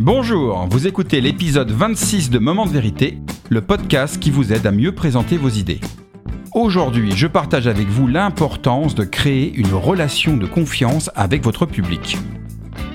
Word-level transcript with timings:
Bonjour, 0.00 0.68
vous 0.70 0.86
écoutez 0.86 1.20
l'épisode 1.20 1.72
26 1.72 2.30
de 2.30 2.38
Moment 2.38 2.66
de 2.66 2.70
vérité, 2.70 3.18
le 3.48 3.60
podcast 3.62 4.20
qui 4.20 4.30
vous 4.30 4.52
aide 4.52 4.64
à 4.64 4.70
mieux 4.70 4.92
présenter 4.92 5.36
vos 5.36 5.48
idées. 5.48 5.80
Aujourd'hui, 6.54 7.10
je 7.16 7.26
partage 7.26 7.66
avec 7.66 7.88
vous 7.88 8.06
l'importance 8.06 8.94
de 8.94 9.02
créer 9.02 9.52
une 9.52 9.74
relation 9.74 10.36
de 10.36 10.46
confiance 10.46 11.10
avec 11.16 11.42
votre 11.42 11.66
public. 11.66 12.16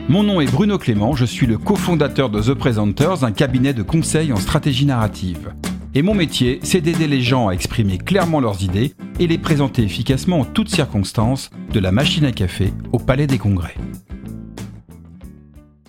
Mon 0.07 0.23
nom 0.23 0.39
est 0.39 0.49
Bruno 0.49 0.77
Clément, 0.77 1.13
je 1.13 1.25
suis 1.25 1.45
le 1.45 1.57
cofondateur 1.57 2.29
de 2.29 2.41
The 2.41 2.53
Presenters, 2.53 3.25
un 3.25 3.33
cabinet 3.33 3.73
de 3.73 3.83
conseil 3.83 4.31
en 4.31 4.37
stratégie 4.37 4.85
narrative. 4.85 5.51
Et 5.95 6.03
mon 6.03 6.15
métier, 6.15 6.61
c'est 6.63 6.79
d'aider 6.79 7.07
les 7.07 7.21
gens 7.21 7.49
à 7.49 7.51
exprimer 7.51 7.97
clairement 7.97 8.39
leurs 8.39 8.63
idées 8.63 8.93
et 9.19 9.27
les 9.27 9.37
présenter 9.37 9.83
efficacement 9.83 10.39
en 10.39 10.45
toutes 10.45 10.69
circonstances, 10.69 11.49
de 11.73 11.81
la 11.81 11.91
machine 11.91 12.23
à 12.23 12.31
café 12.31 12.71
au 12.93 12.97
palais 12.97 13.27
des 13.27 13.39
congrès. 13.39 13.75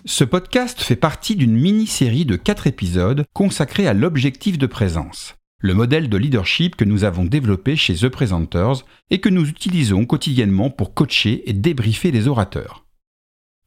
Ce 0.07 0.23
podcast 0.23 0.81
fait 0.81 0.95
partie 0.95 1.35
d'une 1.35 1.55
mini-série 1.55 2.25
de 2.25 2.35
4 2.35 2.67
épisodes 2.67 3.25
consacrés 3.33 3.87
à 3.87 3.95
l'objectif 3.95 4.59
de 4.59 4.67
présence, 4.67 5.33
le 5.59 5.73
modèle 5.73 6.09
de 6.09 6.17
leadership 6.17 6.75
que 6.75 6.85
nous 6.85 7.05
avons 7.05 7.23
développé 7.23 7.75
chez 7.75 7.95
The 7.95 8.09
Presenters 8.09 8.85
et 9.09 9.19
que 9.19 9.29
nous 9.29 9.49
utilisons 9.49 10.05
quotidiennement 10.05 10.69
pour 10.69 10.93
coacher 10.93 11.49
et 11.49 11.53
débriefer 11.53 12.11
les 12.11 12.27
orateurs. 12.27 12.85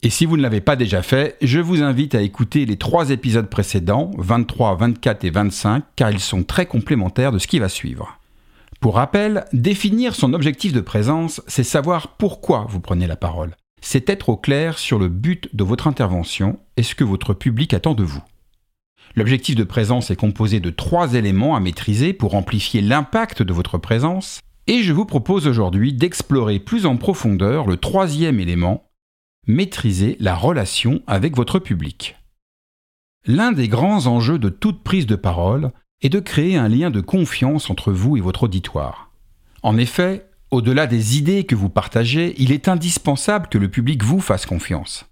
Et 0.04 0.10
si 0.10 0.26
vous 0.26 0.36
ne 0.36 0.42
l'avez 0.42 0.60
pas 0.60 0.76
déjà 0.76 1.02
fait, 1.02 1.36
je 1.42 1.58
vous 1.58 1.82
invite 1.82 2.14
à 2.14 2.22
écouter 2.22 2.66
les 2.66 2.76
trois 2.76 3.10
épisodes 3.10 3.50
précédents, 3.50 4.12
23, 4.16 4.76
24 4.76 5.24
et 5.24 5.30
25, 5.30 5.82
car 5.96 6.12
ils 6.12 6.20
sont 6.20 6.44
très 6.44 6.66
complémentaires 6.66 7.32
de 7.32 7.40
ce 7.40 7.48
qui 7.48 7.58
va 7.58 7.68
suivre. 7.68 8.16
Pour 8.78 8.94
rappel, 8.94 9.44
définir 9.52 10.14
son 10.14 10.34
objectif 10.34 10.72
de 10.72 10.80
présence, 10.80 11.42
c'est 11.48 11.64
savoir 11.64 12.14
pourquoi 12.16 12.64
vous 12.68 12.78
prenez 12.78 13.08
la 13.08 13.16
parole 13.16 13.56
c'est 13.80 14.08
être 14.10 14.28
au 14.28 14.36
clair 14.36 14.78
sur 14.78 14.98
le 14.98 15.08
but 15.08 15.54
de 15.54 15.64
votre 15.64 15.86
intervention 15.86 16.58
et 16.76 16.82
ce 16.82 16.94
que 16.94 17.04
votre 17.04 17.34
public 17.34 17.74
attend 17.74 17.94
de 17.94 18.04
vous. 18.04 18.22
L'objectif 19.14 19.54
de 19.54 19.64
présence 19.64 20.10
est 20.10 20.16
composé 20.16 20.60
de 20.60 20.70
trois 20.70 21.14
éléments 21.14 21.56
à 21.56 21.60
maîtriser 21.60 22.12
pour 22.12 22.34
amplifier 22.34 22.80
l'impact 22.80 23.42
de 23.42 23.52
votre 23.52 23.78
présence, 23.78 24.40
et 24.66 24.82
je 24.82 24.92
vous 24.92 25.06
propose 25.06 25.46
aujourd'hui 25.46 25.92
d'explorer 25.92 26.58
plus 26.58 26.86
en 26.86 26.96
profondeur 26.96 27.66
le 27.66 27.78
troisième 27.78 28.38
élément, 28.38 28.84
maîtriser 29.46 30.16
la 30.20 30.34
relation 30.34 31.02
avec 31.06 31.34
votre 31.34 31.58
public. 31.58 32.16
L'un 33.26 33.52
des 33.52 33.68
grands 33.68 34.06
enjeux 34.06 34.38
de 34.38 34.50
toute 34.50 34.82
prise 34.82 35.06
de 35.06 35.16
parole 35.16 35.72
est 36.02 36.10
de 36.10 36.20
créer 36.20 36.56
un 36.56 36.68
lien 36.68 36.90
de 36.90 37.00
confiance 37.00 37.70
entre 37.70 37.92
vous 37.92 38.16
et 38.16 38.20
votre 38.20 38.44
auditoire. 38.44 39.10
En 39.62 39.76
effet, 39.76 40.26
au-delà 40.50 40.86
des 40.86 41.18
idées 41.18 41.44
que 41.44 41.54
vous 41.54 41.68
partagez, 41.68 42.34
il 42.38 42.52
est 42.52 42.68
indispensable 42.68 43.48
que 43.48 43.58
le 43.58 43.68
public 43.68 44.02
vous 44.02 44.20
fasse 44.20 44.46
confiance. 44.46 45.06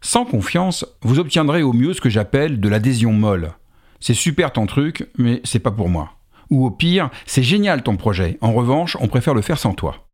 Sans 0.00 0.24
confiance, 0.24 0.84
vous 1.02 1.18
obtiendrez 1.18 1.62
au 1.62 1.72
mieux 1.72 1.94
ce 1.94 2.00
que 2.00 2.10
j'appelle 2.10 2.60
de 2.60 2.68
l'adhésion 2.68 3.12
molle. 3.12 3.54
C'est 4.00 4.14
super 4.14 4.52
ton 4.52 4.66
truc, 4.66 5.08
mais 5.16 5.40
c'est 5.44 5.60
pas 5.60 5.70
pour 5.70 5.88
moi. 5.88 6.12
Ou 6.50 6.66
au 6.66 6.70
pire, 6.70 7.10
c'est 7.24 7.42
génial 7.42 7.82
ton 7.82 7.96
projet, 7.96 8.36
en 8.40 8.52
revanche, 8.52 8.96
on 9.00 9.08
préfère 9.08 9.34
le 9.34 9.42
faire 9.42 9.58
sans 9.58 9.72
toi. 9.72 10.08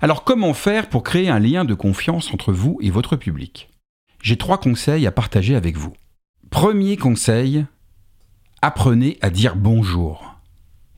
Alors 0.00 0.24
comment 0.24 0.54
faire 0.54 0.88
pour 0.88 1.02
créer 1.02 1.28
un 1.28 1.38
lien 1.38 1.64
de 1.64 1.74
confiance 1.74 2.32
entre 2.32 2.52
vous 2.52 2.78
et 2.80 2.90
votre 2.90 3.16
public? 3.16 3.68
J'ai 4.22 4.36
trois 4.36 4.58
conseils 4.58 5.06
à 5.06 5.12
partager 5.12 5.54
avec 5.54 5.76
vous. 5.76 5.92
Premier 6.50 6.96
conseil, 6.96 7.66
apprenez 8.62 9.18
à 9.20 9.30
dire 9.30 9.54
bonjour. 9.54 10.36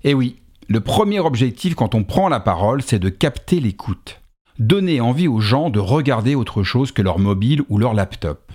Eh 0.05 0.15
oui, 0.15 0.37
le 0.71 0.79
premier 0.79 1.19
objectif 1.19 1.75
quand 1.75 1.97
on 1.97 2.05
prend 2.05 2.29
la 2.29 2.39
parole, 2.39 2.81
c'est 2.81 3.01
de 3.01 3.09
capter 3.09 3.59
l'écoute. 3.59 4.21
Donner 4.61 5.01
envie 5.01 5.27
aux 5.27 5.41
gens 5.41 5.69
de 5.69 5.81
regarder 5.81 6.37
autre 6.37 6.63
chose 6.63 6.93
que 6.93 7.03
leur 7.03 7.19
mobile 7.19 7.63
ou 7.69 7.77
leur 7.77 7.93
laptop. 7.93 8.53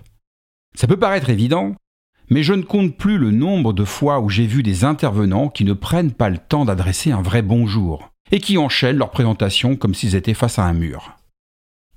Ça 0.77 0.87
peut 0.87 0.95
paraître 0.95 1.29
évident, 1.29 1.75
mais 2.29 2.41
je 2.41 2.53
ne 2.53 2.61
compte 2.61 2.95
plus 2.95 3.17
le 3.17 3.31
nombre 3.31 3.73
de 3.73 3.83
fois 3.83 4.21
où 4.21 4.29
j'ai 4.29 4.47
vu 4.47 4.63
des 4.63 4.85
intervenants 4.85 5.49
qui 5.49 5.65
ne 5.65 5.73
prennent 5.73 6.13
pas 6.13 6.29
le 6.29 6.37
temps 6.37 6.63
d'adresser 6.63 7.11
un 7.11 7.21
vrai 7.21 7.41
bonjour 7.41 8.09
et 8.31 8.39
qui 8.39 8.57
enchaînent 8.57 8.95
leur 8.95 9.11
présentation 9.11 9.75
comme 9.75 9.93
s'ils 9.93 10.15
étaient 10.15 10.33
face 10.33 10.57
à 10.57 10.63
un 10.63 10.73
mur. 10.73 11.17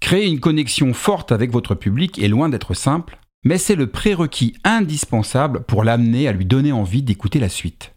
Créer 0.01 0.27
une 0.27 0.41
connexion 0.41 0.95
forte 0.95 1.31
avec 1.31 1.53
votre 1.53 1.77
public 1.77 2.19
est 2.19 2.27
loin 2.27 2.49
d'être 2.49 2.75
simple, 2.75 3.21
mais 3.45 3.57
c'est 3.57 3.77
le 3.77 3.87
prérequis 3.87 4.57
indispensable 4.65 5.63
pour 5.63 5.85
l'amener 5.85 6.27
à 6.27 6.33
lui 6.33 6.45
donner 6.45 6.73
envie 6.73 7.05
d'écouter 7.05 7.39
la 7.39 7.49
suite. 7.49 7.93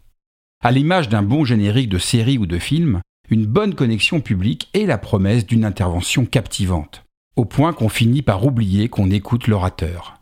À 0.64 0.70
l'image 0.70 1.08
d'un 1.08 1.24
bon 1.24 1.44
générique 1.44 1.88
de 1.88 1.98
série 1.98 2.38
ou 2.38 2.46
de 2.46 2.60
film, 2.60 3.00
une 3.28 3.46
bonne 3.46 3.74
connexion 3.74 4.20
publique 4.20 4.68
est 4.74 4.86
la 4.86 4.96
promesse 4.96 5.44
d'une 5.44 5.64
intervention 5.64 6.24
captivante, 6.24 7.04
au 7.34 7.44
point 7.44 7.72
qu'on 7.72 7.88
finit 7.88 8.22
par 8.22 8.46
oublier 8.46 8.88
qu'on 8.88 9.10
écoute 9.10 9.48
l'orateur. 9.48 10.20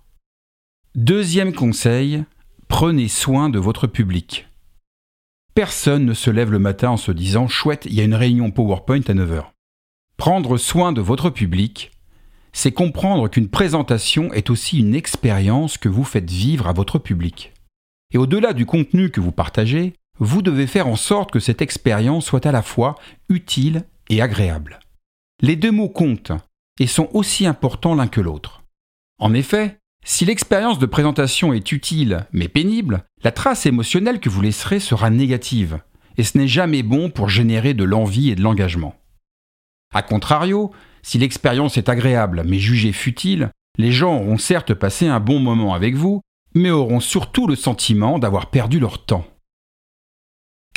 Deuxième 0.95 1.53
conseil, 1.53 2.25
prenez 2.69 3.09
soin 3.09 3.51
de 3.51 3.59
votre 3.59 3.87
public. 3.87 4.49
Personne 5.55 6.06
ne 6.06 6.15
se 6.15 6.31
lève 6.31 6.51
le 6.51 6.59
matin 6.59 6.89
en 6.89 6.97
se 6.97 7.12
disant 7.12 7.47
chouette, 7.47 7.84
il 7.84 7.93
y 7.93 8.01
a 8.01 8.05
une 8.05 8.15
réunion 8.15 8.51
PowerPoint 8.51 9.03
à 9.09 9.12
9h. 9.12 9.45
Prendre 10.17 10.57
soin 10.57 10.93
de 10.93 11.03
votre 11.03 11.28
public, 11.28 11.91
c'est 12.55 12.72
comprendre 12.72 13.28
qu'une 13.28 13.51
présentation 13.51 14.33
est 14.33 14.49
aussi 14.49 14.78
une 14.78 14.95
expérience 14.95 15.77
que 15.77 15.91
vous 15.91 16.05
faites 16.05 16.31
vivre 16.31 16.67
à 16.67 16.72
votre 16.72 16.99
public. 16.99 17.53
Et 18.15 18.19
au-delà 18.19 18.55
du 18.55 18.65
contenu 18.65 19.11
que 19.11 19.21
vous 19.21 19.33
partagez, 19.33 19.93
vous 20.21 20.43
devez 20.43 20.67
faire 20.67 20.87
en 20.87 20.97
sorte 20.97 21.31
que 21.31 21.41
cette 21.41 21.63
expérience 21.63 22.27
soit 22.27 22.47
à 22.47 22.53
la 22.53 22.63
fois 22.63 22.95
utile 23.29 23.85
et 24.11 24.21
agréable. 24.21 24.79
Les 25.41 25.57
deux 25.57 25.73
mots 25.73 25.89
comptent 25.89 26.33
et 26.79 26.87
sont 26.87 27.09
aussi 27.13 27.47
importants 27.47 27.95
l'un 27.95 28.07
que 28.07 28.21
l'autre. 28.21 28.63
En 29.19 29.33
effet, 29.35 29.79
si 30.05 30.25
l'expérience 30.25 30.79
de 30.79 30.87
présentation 30.87 31.53
est 31.53 31.73
utile 31.73 32.27
mais 32.33 32.49
pénible, 32.49 33.05
la 33.25 33.33
trace 33.33 33.67
émotionnelle 33.67 34.21
que 34.21 34.29
vous 34.29 34.43
laisserez 34.43 34.81
sera 34.81 35.11
négative, 35.11 35.81
et 36.17 36.23
ce 36.23 36.39
n'est 36.39 36.49
jamais 36.49 36.83
bon 36.83 37.11
pour 37.11 37.29
générer 37.29 37.75
de 37.75 37.85
l'envie 37.85 38.31
et 38.31 38.35
de 38.35 38.43
l'engagement. 38.43 38.95
A 39.93 40.03
contrario, 40.03 40.71
si 41.03 41.19
l'expérience 41.19 41.79
est 41.79 41.89
agréable 41.89 42.45
mais 42.47 42.59
jugée 42.59 42.93
futile, 42.93 43.51
les 43.79 43.93
gens 43.93 44.17
auront 44.17 44.39
certes 44.39 44.75
passé 44.75 45.07
un 45.07 45.21
bon 45.21 45.39
moment 45.41 45.75
avec 45.75 45.95
vous, 45.95 46.21
mais 46.55 46.71
auront 46.71 47.01
surtout 47.01 47.47
le 47.47 47.57
sentiment 47.57 48.19
d'avoir 48.19 48.51
perdu 48.51 48.81
leur 48.81 49.05
temps. 49.05 49.25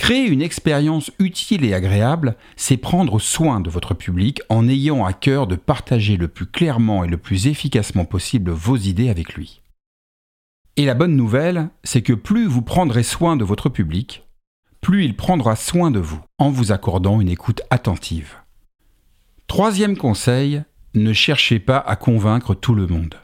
Créer 0.04 0.28
une 0.28 0.42
expérience 0.42 1.12
utile 1.18 1.64
et 1.64 1.74
agréable, 1.74 2.36
c'est 2.58 2.76
prendre 2.76 3.20
soin 3.20 3.62
de 3.62 3.70
votre 3.70 3.94
public 3.94 4.42
en 4.50 4.68
ayant 4.68 5.06
à 5.06 5.14
cœur 5.14 5.48
de 5.48 5.56
partager 5.56 6.18
le 6.18 6.28
plus 6.28 6.46
clairement 6.46 7.06
et 7.06 7.08
le 7.08 7.16
plus 7.16 7.48
efficacement 7.48 8.04
possible 8.04 8.52
vos 8.52 8.76
idées 8.76 9.08
avec 9.08 9.36
lui. 9.36 9.62
Et 10.76 10.84
la 10.84 10.94
bonne 10.94 11.16
nouvelle, 11.16 11.70
c'est 11.86 12.02
que 12.02 12.12
plus 12.12 12.48
vous 12.48 12.62
prendrez 12.62 13.02
soin 13.02 13.38
de 13.38 13.46
votre 13.46 13.70
public, 13.70 14.28
plus 14.82 15.06
il 15.06 15.16
prendra 15.16 15.56
soin 15.56 15.90
de 15.90 16.00
vous 16.00 16.20
en 16.38 16.50
vous 16.50 16.74
accordant 16.74 17.22
une 17.22 17.30
écoute 17.30 17.62
attentive. 17.70 18.36
Troisième 19.48 19.96
conseil, 19.96 20.64
ne 20.96 21.14
cherchez 21.14 21.60
pas 21.60 21.78
à 21.78 21.96
convaincre 21.96 22.56
tout 22.56 22.76
le 22.76 22.88
monde. 22.88 23.16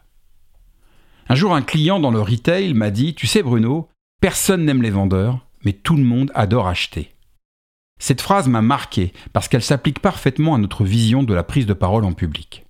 Un 1.27 1.35
jour, 1.35 1.53
un 1.53 1.61
client 1.61 1.99
dans 1.99 2.11
le 2.11 2.21
retail 2.21 2.73
m'a 2.73 2.89
dit, 2.89 3.15
Tu 3.15 3.27
sais 3.27 3.43
Bruno, 3.43 3.89
personne 4.21 4.63
n'aime 4.63 4.81
les 4.81 4.91
vendeurs, 4.91 5.45
mais 5.63 5.73
tout 5.73 5.95
le 5.95 6.03
monde 6.03 6.31
adore 6.35 6.67
acheter. 6.67 7.11
Cette 7.99 8.21
phrase 8.21 8.47
m'a 8.47 8.61
marqué 8.61 9.13
parce 9.33 9.47
qu'elle 9.47 9.61
s'applique 9.61 9.99
parfaitement 9.99 10.55
à 10.55 10.57
notre 10.57 10.85
vision 10.85 11.23
de 11.23 11.33
la 11.33 11.43
prise 11.43 11.65
de 11.65 11.73
parole 11.73 12.05
en 12.05 12.13
public. 12.13 12.65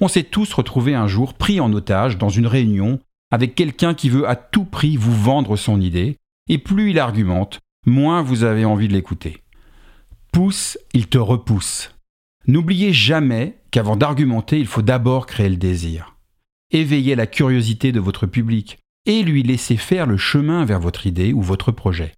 On 0.00 0.08
s'est 0.08 0.24
tous 0.24 0.52
retrouvés 0.52 0.94
un 0.94 1.06
jour 1.06 1.34
pris 1.34 1.60
en 1.60 1.72
otage 1.72 2.18
dans 2.18 2.28
une 2.28 2.48
réunion 2.48 2.98
avec 3.30 3.54
quelqu'un 3.54 3.94
qui 3.94 4.10
veut 4.10 4.28
à 4.28 4.36
tout 4.36 4.64
prix 4.64 4.96
vous 4.96 5.16
vendre 5.16 5.56
son 5.56 5.80
idée, 5.80 6.18
et 6.48 6.58
plus 6.58 6.90
il 6.90 6.98
argumente, 6.98 7.60
moins 7.86 8.20
vous 8.20 8.44
avez 8.44 8.66
envie 8.66 8.88
de 8.88 8.92
l'écouter. 8.92 9.42
Pousse, 10.32 10.76
il 10.92 11.08
te 11.08 11.18
repousse. 11.18 11.94
N'oubliez 12.46 12.92
jamais 12.92 13.58
qu'avant 13.70 13.96
d'argumenter, 13.96 14.58
il 14.58 14.66
faut 14.66 14.82
d'abord 14.82 15.26
créer 15.26 15.48
le 15.48 15.56
désir. 15.56 16.16
Éveillez 16.72 17.14
la 17.14 17.26
curiosité 17.26 17.90
de 17.92 18.00
votre 18.00 18.26
public, 18.26 18.78
et 19.06 19.22
lui 19.22 19.42
laisser 19.42 19.76
faire 19.76 20.06
le 20.06 20.16
chemin 20.16 20.64
vers 20.64 20.80
votre 20.80 21.06
idée 21.06 21.32
ou 21.32 21.42
votre 21.42 21.72
projet. 21.72 22.14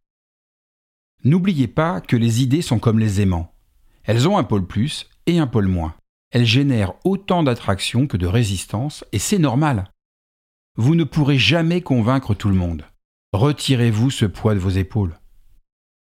N'oubliez 1.24 1.68
pas 1.68 2.00
que 2.00 2.16
les 2.16 2.42
idées 2.42 2.62
sont 2.62 2.78
comme 2.78 2.98
les 2.98 3.20
aimants. 3.20 3.54
Elles 4.04 4.28
ont 4.28 4.36
un 4.36 4.44
pôle 4.44 4.66
plus 4.66 5.08
et 5.26 5.38
un 5.38 5.46
pôle 5.46 5.68
moins. 5.68 5.94
Elles 6.30 6.44
génèrent 6.44 6.94
autant 7.04 7.42
d'attraction 7.42 8.06
que 8.06 8.16
de 8.16 8.26
résistance, 8.26 9.04
et 9.12 9.18
c'est 9.18 9.38
normal. 9.38 9.90
Vous 10.76 10.94
ne 10.94 11.04
pourrez 11.04 11.38
jamais 11.38 11.80
convaincre 11.80 12.34
tout 12.34 12.48
le 12.48 12.56
monde. 12.56 12.84
Retirez-vous 13.32 14.10
ce 14.10 14.26
poids 14.26 14.54
de 14.54 14.58
vos 14.58 14.70
épaules. 14.70 15.18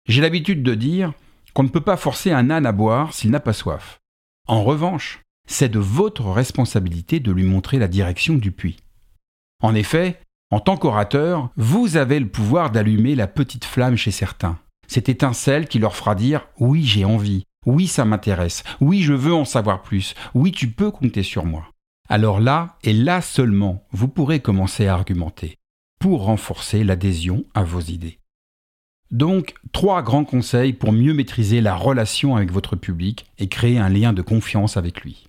J'ai 0.06 0.20
l'habitude 0.20 0.62
de 0.62 0.74
dire 0.74 1.12
qu'on 1.54 1.64
ne 1.64 1.68
peut 1.68 1.80
pas 1.80 1.96
forcer 1.96 2.30
un 2.30 2.50
âne 2.50 2.66
à 2.66 2.72
boire 2.72 3.12
s'il 3.14 3.30
n'a 3.30 3.40
pas 3.40 3.52
soif. 3.52 3.98
En 4.46 4.62
revanche, 4.62 5.22
c'est 5.46 5.68
de 5.68 5.78
votre 5.78 6.26
responsabilité 6.26 7.20
de 7.20 7.32
lui 7.32 7.42
montrer 7.42 7.78
la 7.78 7.88
direction 7.88 8.34
du 8.34 8.52
puits. 8.52 8.78
En 9.60 9.74
effet, 9.74 10.20
en 10.50 10.60
tant 10.60 10.78
qu'orateur, 10.78 11.50
vous 11.56 11.98
avez 11.98 12.18
le 12.18 12.28
pouvoir 12.28 12.70
d'allumer 12.70 13.14
la 13.14 13.26
petite 13.26 13.66
flamme 13.66 13.96
chez 13.96 14.10
certains. 14.10 14.58
Cette 14.86 15.10
étincelle 15.10 15.68
qui 15.68 15.78
leur 15.78 15.94
fera 15.94 16.14
dire 16.14 16.46
oui 16.58 16.84
j'ai 16.84 17.04
envie, 17.04 17.44
oui 17.66 17.86
ça 17.86 18.06
m'intéresse, 18.06 18.64
oui 18.80 19.02
je 19.02 19.12
veux 19.12 19.34
en 19.34 19.44
savoir 19.44 19.82
plus, 19.82 20.14
oui 20.34 20.50
tu 20.52 20.68
peux 20.68 20.90
compter 20.90 21.22
sur 21.22 21.44
moi. 21.44 21.64
alors 22.08 22.40
là, 22.40 22.78
et 22.82 22.94
là 22.94 23.20
seulement, 23.20 23.84
vous 23.92 24.08
pourrez 24.08 24.40
commencer 24.40 24.86
à 24.86 24.94
argumenter 24.94 25.56
pour 26.00 26.24
renforcer 26.24 26.82
l'adhésion 26.82 27.44
à 27.54 27.64
vos 27.64 27.80
idées. 27.80 28.18
Donc, 29.10 29.54
trois 29.72 30.02
grands 30.02 30.24
conseils 30.24 30.72
pour 30.72 30.92
mieux 30.92 31.12
maîtriser 31.12 31.60
la 31.60 31.74
relation 31.74 32.36
avec 32.36 32.52
votre 32.52 32.76
public 32.76 33.26
et 33.38 33.48
créer 33.48 33.78
un 33.78 33.88
lien 33.88 34.12
de 34.12 34.22
confiance 34.22 34.76
avec 34.76 35.02
lui. 35.02 35.27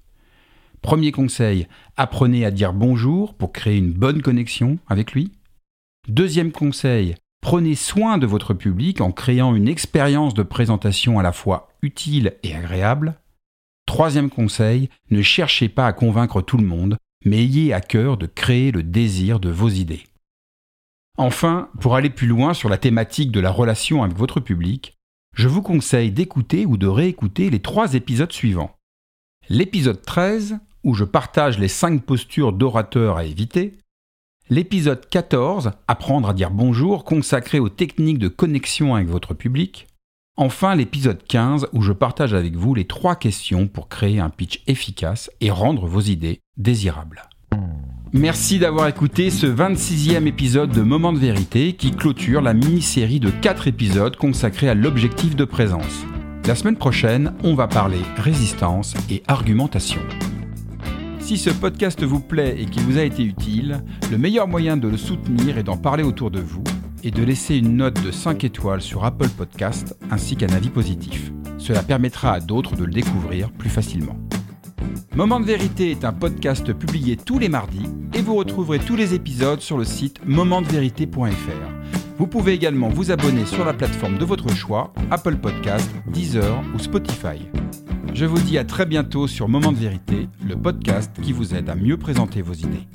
Premier 0.81 1.11
conseil, 1.11 1.67
apprenez 1.97 2.45
à 2.45 2.51
dire 2.51 2.73
bonjour 2.73 3.33
pour 3.33 3.51
créer 3.51 3.77
une 3.77 3.91
bonne 3.91 4.21
connexion 4.21 4.79
avec 4.87 5.11
lui. 5.11 5.31
Deuxième 6.07 6.51
conseil, 6.51 7.15
prenez 7.41 7.75
soin 7.75 8.17
de 8.17 8.25
votre 8.25 8.53
public 8.53 9.01
en 9.01 9.11
créant 9.11 9.55
une 9.55 9.67
expérience 9.67 10.33
de 10.33 10.43
présentation 10.43 11.19
à 11.19 11.23
la 11.23 11.33
fois 11.33 11.69
utile 11.81 12.35
et 12.43 12.55
agréable. 12.55 13.15
Troisième 13.85 14.29
conseil, 14.29 14.89
ne 15.11 15.21
cherchez 15.21 15.67
pas 15.67 15.87
à 15.87 15.93
convaincre 15.93 16.41
tout 16.41 16.57
le 16.57 16.65
monde, 16.65 16.97
mais 17.25 17.43
ayez 17.43 17.73
à 17.73 17.81
cœur 17.81 18.17
de 18.17 18.25
créer 18.25 18.71
le 18.71 18.83
désir 18.83 19.39
de 19.39 19.49
vos 19.49 19.69
idées. 19.69 20.03
Enfin, 21.17 21.69
pour 21.81 21.95
aller 21.95 22.09
plus 22.09 22.27
loin 22.27 22.53
sur 22.53 22.69
la 22.69 22.77
thématique 22.77 23.31
de 23.31 23.41
la 23.41 23.51
relation 23.51 24.03
avec 24.03 24.17
votre 24.17 24.39
public, 24.39 24.97
je 25.35 25.49
vous 25.49 25.61
conseille 25.61 26.11
d'écouter 26.11 26.65
ou 26.65 26.77
de 26.77 26.87
réécouter 26.87 27.49
les 27.49 27.61
trois 27.61 27.93
épisodes 27.93 28.31
suivants. 28.31 28.75
L'épisode 29.49 30.01
13, 30.01 30.59
où 30.83 30.93
je 30.93 31.03
partage 31.03 31.59
les 31.59 31.67
5 31.67 32.03
postures 32.03 32.53
d'orateur 32.53 33.17
à 33.17 33.25
éviter. 33.25 33.73
L'épisode 34.49 35.07
14, 35.07 35.71
Apprendre 35.87 36.29
à 36.29 36.33
dire 36.33 36.51
bonjour, 36.51 37.03
consacré 37.03 37.59
aux 37.59 37.69
techniques 37.69 38.17
de 38.17 38.27
connexion 38.27 38.95
avec 38.95 39.07
votre 39.07 39.33
public. 39.33 39.87
Enfin, 40.37 40.73
l'épisode 40.73 41.21
15 41.27 41.67
où 41.73 41.81
je 41.81 41.91
partage 41.91 42.33
avec 42.33 42.55
vous 42.55 42.73
les 42.73 42.85
trois 42.85 43.15
questions 43.15 43.67
pour 43.67 43.89
créer 43.89 44.19
un 44.19 44.29
pitch 44.29 44.63
efficace 44.67 45.29
et 45.41 45.51
rendre 45.51 45.85
vos 45.85 45.99
idées 45.99 46.39
désirables. 46.57 47.23
Merci 48.11 48.57
d'avoir 48.57 48.87
écouté 48.87 49.29
ce 49.29 49.45
26e 49.45 50.25
épisode 50.25 50.71
de 50.71 50.81
Moment 50.81 51.13
de 51.13 51.19
vérité 51.19 51.73
qui 51.73 51.91
clôture 51.91 52.41
la 52.41 52.55
mini-série 52.55 53.19
de 53.19 53.29
4 53.29 53.67
épisodes 53.67 54.15
consacrés 54.15 54.69
à 54.69 54.73
l'objectif 54.73 55.35
de 55.35 55.45
présence. 55.45 56.05
La 56.47 56.55
semaine 56.55 56.77
prochaine, 56.77 57.33
on 57.43 57.53
va 57.53 57.67
parler 57.67 57.99
résistance 58.17 58.95
et 59.11 59.21
argumentation. 59.27 60.01
Si 61.29 61.37
ce 61.37 61.51
podcast 61.51 62.03
vous 62.03 62.21
plaît 62.21 62.55
et 62.59 62.65
qu'il 62.65 62.81
vous 62.81 62.97
a 62.97 63.03
été 63.03 63.21
utile, 63.21 63.83
le 64.09 64.17
meilleur 64.17 64.47
moyen 64.47 64.77
de 64.77 64.87
le 64.87 64.97
soutenir 64.97 65.59
est 65.59 65.63
d'en 65.63 65.77
parler 65.77 66.01
autour 66.01 66.31
de 66.31 66.39
vous 66.39 66.63
et 67.03 67.11
de 67.11 67.21
laisser 67.21 67.57
une 67.57 67.77
note 67.77 68.03
de 68.03 68.09
5 68.09 68.45
étoiles 68.45 68.81
sur 68.81 69.05
Apple 69.05 69.29
Podcast 69.37 69.95
ainsi 70.09 70.35
qu'un 70.35 70.49
avis 70.49 70.71
positif. 70.71 71.31
Cela 71.59 71.83
permettra 71.83 72.31
à 72.31 72.39
d'autres 72.39 72.75
de 72.75 72.83
le 72.83 72.91
découvrir 72.91 73.51
plus 73.51 73.69
facilement. 73.69 74.17
Moment 75.13 75.39
de 75.39 75.45
vérité 75.45 75.91
est 75.91 76.03
un 76.03 76.13
podcast 76.13 76.73
publié 76.73 77.15
tous 77.15 77.37
les 77.37 77.47
mardis 77.47 77.85
et 78.15 78.23
vous 78.23 78.33
retrouverez 78.33 78.79
tous 78.79 78.95
les 78.95 79.13
épisodes 79.13 79.61
sur 79.61 79.77
le 79.77 79.85
site 79.85 80.25
momentdevérité.fr. 80.25 81.99
Vous 82.17 82.25
pouvez 82.25 82.53
également 82.53 82.89
vous 82.89 83.11
abonner 83.11 83.45
sur 83.45 83.65
la 83.65 83.73
plateforme 83.73 84.17
de 84.17 84.25
votre 84.25 84.49
choix, 84.55 84.95
Apple 85.11 85.35
Podcast, 85.35 85.91
Deezer 86.07 86.59
ou 86.73 86.79
Spotify. 86.79 87.37
Je 88.19 88.25
vous 88.25 88.41
dis 88.41 88.57
à 88.57 88.65
très 88.65 88.85
bientôt 88.85 89.27
sur 89.27 89.47
Moment 89.47 89.71
de 89.71 89.77
vérité, 89.77 90.27
le 90.45 90.57
podcast 90.57 91.09
qui 91.23 91.31
vous 91.31 91.55
aide 91.55 91.69
à 91.69 91.75
mieux 91.75 91.95
présenter 91.95 92.41
vos 92.41 92.51
idées. 92.51 92.85